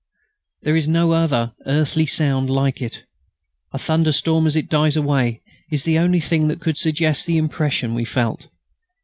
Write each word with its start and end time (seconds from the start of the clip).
There 0.63 0.75
is 0.75 0.87
no 0.87 1.11
other 1.11 1.53
earthly 1.67 2.07
sound 2.07 2.49
like 2.49 2.81
it. 2.81 3.03
A 3.71 3.77
thunderstorm 3.77 4.47
as 4.47 4.55
it 4.55 4.67
dies 4.67 4.95
away 4.97 5.43
is 5.69 5.83
the 5.83 5.99
only 5.99 6.19
thing 6.19 6.47
that 6.47 6.59
could 6.59 6.75
suggest 6.77 7.27
the 7.27 7.37
impression 7.37 7.93
we 7.93 8.03
felt. 8.03 8.47